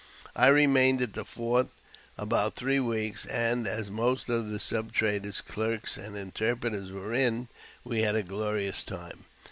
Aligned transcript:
I 0.35 0.47
remained 0.47 0.99
at 1.03 1.13
the 1.13 1.23
fort 1.23 1.67
about 2.17 2.55
three 2.55 2.79
weeks, 2.79 3.27
and, 3.27 3.67
as 3.67 3.91
most 3.91 4.29
of 4.29 4.49
the 4.49 4.57
sub 4.57 4.91
traders, 4.91 5.41
clerks, 5.41 5.95
and 5.95 6.17
interpreters 6.17 6.91
were 6.91 7.13
in, 7.13 7.49
we 7.83 8.01
had 8.01 8.15
a 8.15 8.23
glorious 8.23 8.81
time. 8.83 9.25